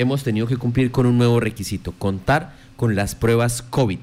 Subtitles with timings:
[0.00, 3.98] hemos tenido que cumplir con un nuevo requisito, contar con las pruebas COVID.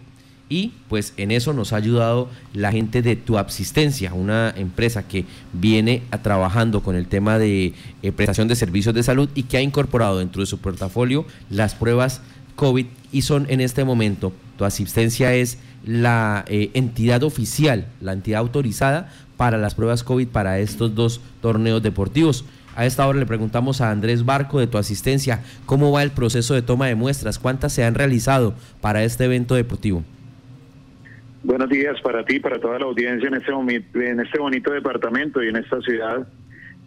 [0.50, 5.26] Y pues en eso nos ha ayudado la gente de Tu Absistencia, una empresa que
[5.52, 9.58] viene a trabajando con el tema de eh, prestación de servicios de salud y que
[9.58, 12.22] ha incorporado dentro de su portafolio las pruebas
[12.56, 18.40] COVID y son en este momento, Tu Asistencia es la eh, entidad oficial, la entidad
[18.40, 22.46] autorizada para las pruebas COVID para estos dos torneos deportivos.
[22.78, 26.54] A esta hora le preguntamos a Andrés Barco de tu asistencia cómo va el proceso
[26.54, 30.04] de toma de muestras, cuántas se han realizado para este evento deportivo.
[31.42, 35.48] Buenos días para ti, para toda la audiencia en este, en este bonito departamento y
[35.48, 36.28] en esta ciudad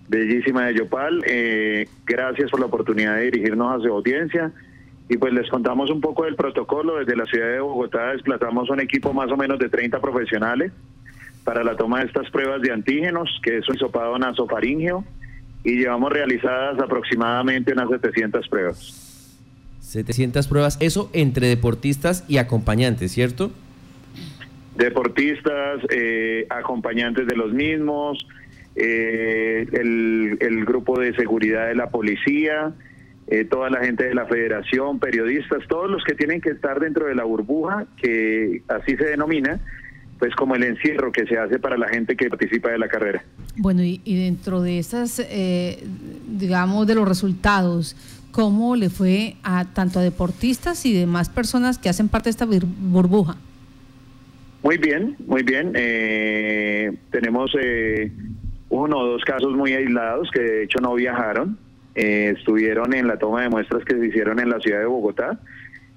[0.06, 1.24] bellísima de Yopal.
[1.26, 4.52] Eh, gracias por la oportunidad de dirigirnos a su audiencia.
[5.08, 6.98] Y pues les contamos un poco del protocolo.
[6.98, 10.70] Desde la ciudad de Bogotá desplazamos un equipo más o menos de 30 profesionales
[11.42, 15.04] para la toma de estas pruebas de antígenos, que es un hisopado nasofaringeo,
[15.64, 19.36] y llevamos realizadas aproximadamente unas 700 pruebas.
[19.80, 23.50] 700 pruebas, eso entre deportistas y acompañantes, ¿cierto?
[24.76, 28.26] Deportistas, eh, acompañantes de los mismos,
[28.76, 32.72] eh, el, el grupo de seguridad de la policía,
[33.30, 37.06] eh, toda la gente de la federación, periodistas, todos los que tienen que estar dentro
[37.06, 39.60] de la burbuja, que así se denomina,
[40.20, 43.24] pues como el encierro que se hace para la gente que participa de la carrera.
[43.56, 45.82] Bueno, y, dentro de esas, eh,
[46.28, 47.96] digamos, de los resultados,
[48.30, 52.46] ¿cómo le fue a tanto a deportistas y demás personas que hacen parte de esta
[52.46, 53.36] burbuja?
[54.62, 55.72] Muy bien, muy bien.
[55.74, 57.50] Eh, tenemos
[58.68, 61.58] uno o dos casos muy aislados que de hecho no viajaron
[61.94, 65.40] eh, estuvieron en la toma de muestras que se hicieron en la ciudad de Bogotá,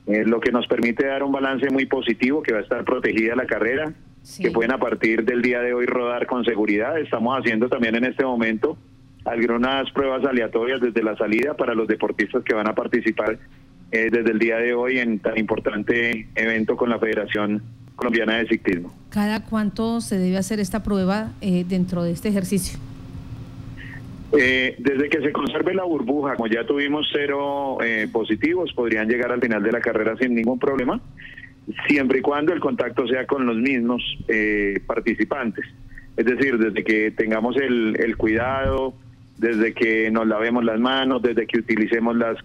[0.07, 3.35] eh, lo que nos permite dar un balance muy positivo, que va a estar protegida
[3.35, 3.93] la carrera,
[4.39, 6.97] que pueden a partir del día de hoy rodar con seguridad.
[6.97, 8.77] Estamos haciendo también en este momento
[9.25, 13.39] algunas pruebas aleatorias desde la salida para los deportistas que van a participar
[13.91, 17.61] eh, desde el día de hoy en tan importante evento con la Federación
[17.95, 18.93] Colombiana de Ciclismo.
[19.09, 22.79] ¿Cada cuánto se debe hacer esta prueba dentro de este ejercicio?
[24.35, 29.31] Eh, desde que se conserve la burbuja, como ya tuvimos cero eh, positivos, podrían llegar
[29.31, 30.99] al final de la carrera sin ningún problema,
[31.87, 35.65] siempre y cuando el contacto sea con los mismos eh, participantes.
[36.15, 38.93] Es decir, desde que tengamos el, cuidado,
[39.37, 42.37] desde que nos lavemos las manos, desde que utilicemos las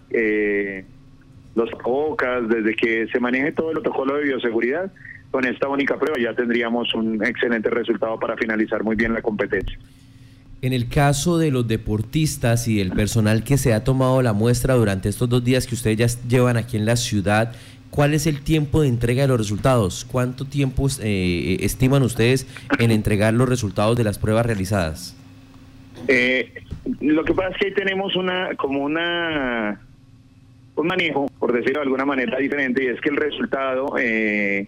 [1.55, 4.91] los bocas, desde que se maneje todo el protocolo de bioseguridad,
[5.31, 9.77] con esta única prueba ya tendríamos un excelente resultado para finalizar muy bien la competencia.
[10.61, 14.73] En el caso de los deportistas y del personal que se ha tomado la muestra
[14.73, 17.53] durante estos dos días que ustedes ya llevan aquí en la ciudad,
[17.91, 20.05] ¿cuál es el tiempo de entrega de los resultados?
[20.09, 22.47] ¿Cuánto tiempo eh, estiman ustedes
[22.79, 25.15] en entregar los resultados de las pruebas realizadas?
[26.07, 26.53] Eh,
[27.01, 29.81] lo que pasa es que ahí tenemos una como una
[30.75, 34.67] un manejo, por decirlo de alguna manera diferente, y es que el resultado eh,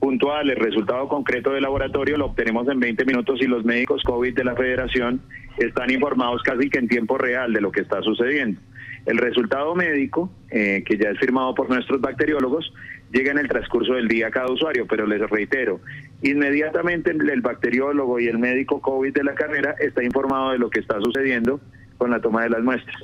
[0.00, 4.34] puntual, el resultado concreto del laboratorio lo obtenemos en 20 minutos y los médicos COVID
[4.34, 5.20] de la federación
[5.56, 8.60] están informados casi que en tiempo real de lo que está sucediendo.
[9.06, 12.72] El resultado médico, eh, que ya es firmado por nuestros bacteriólogos,
[13.12, 15.80] llega en el transcurso del día a cada usuario, pero les reitero,
[16.22, 20.80] inmediatamente el bacteriólogo y el médico COVID de la carrera está informado de lo que
[20.80, 21.60] está sucediendo
[21.98, 23.02] con la toma de las muestras.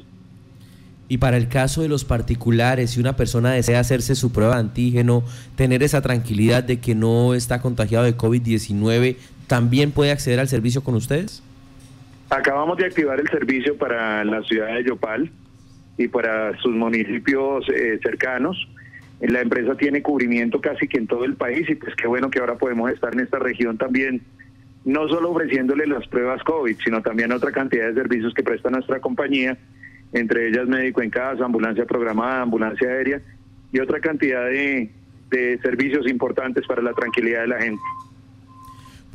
[1.08, 4.60] Y para el caso de los particulares, si una persona desea hacerse su prueba de
[4.60, 5.22] antígeno,
[5.54, 10.82] tener esa tranquilidad de que no está contagiado de COVID-19, ¿también puede acceder al servicio
[10.82, 11.42] con ustedes?
[12.28, 15.30] Acabamos de activar el servicio para la ciudad de Yopal
[15.98, 18.68] y para sus municipios eh, cercanos.
[19.20, 22.38] La empresa tiene cubrimiento casi que en todo el país y pues qué bueno que
[22.38, 24.20] ahora podemos estar en esta región también,
[24.84, 29.00] no solo ofreciéndole las pruebas COVID, sino también otra cantidad de servicios que presta nuestra
[29.00, 29.56] compañía
[30.12, 33.20] entre ellas médico en casa, ambulancia programada, ambulancia aérea
[33.72, 34.90] y otra cantidad de,
[35.62, 37.82] servicios importantes para la tranquilidad de la gente.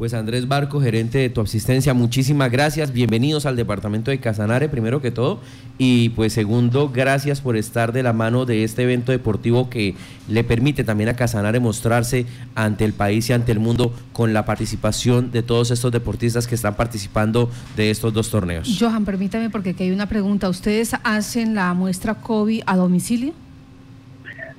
[0.01, 2.91] Pues Andrés Barco, gerente de tu asistencia, muchísimas gracias.
[2.91, 5.41] Bienvenidos al departamento de Casanare, primero que todo.
[5.77, 9.93] Y pues segundo, gracias por estar de la mano de este evento deportivo que
[10.27, 12.25] le permite también a Casanare mostrarse
[12.55, 16.55] ante el país y ante el mundo con la participación de todos estos deportistas que
[16.55, 18.75] están participando de estos dos torneos.
[18.79, 20.49] Johan, permítame porque aquí hay una pregunta.
[20.49, 23.33] ¿Ustedes hacen la muestra COVID a domicilio?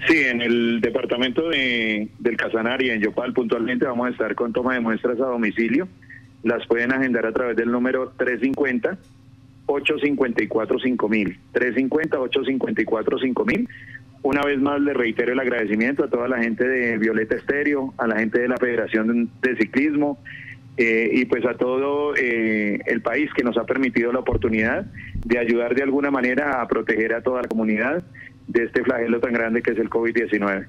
[0.08, 4.52] Sí, en el departamento de, del Casanare y en Yopal puntualmente vamos a estar con
[4.52, 5.86] toma de muestras a domicilio.
[6.42, 8.98] Las pueden agendar a través del número 350
[9.66, 11.38] 854 5000.
[11.52, 13.68] 350 854 5000.
[14.24, 18.06] Una vez más le reitero el agradecimiento a toda la gente de Violeta Estéreo, a
[18.06, 20.18] la gente de la Federación de Ciclismo,
[20.76, 24.86] eh, y pues a todo eh, el país que nos ha permitido la oportunidad
[25.24, 28.02] de ayudar de alguna manera a proteger a toda la comunidad
[28.52, 30.66] de este flagelo tan grande que es el COVID-19.